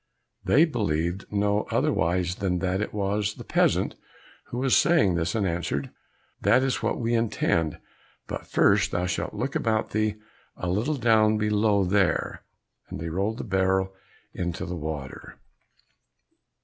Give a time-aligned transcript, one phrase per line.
[0.43, 3.93] They believed no otherwise than that it was the peasant
[4.45, 5.91] who was saying this, and answered,
[6.41, 7.77] "That is what we intend,
[8.25, 10.15] but first thou shalt look about thee
[10.57, 12.43] a little down below there,"
[12.89, 15.35] and they rolled the barrel down into the water.